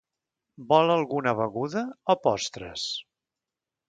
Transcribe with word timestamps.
Vol 0.69 0.93
alguna 0.93 1.33
beguda 1.39 1.83
o 2.13 2.15
postres? 2.23 2.87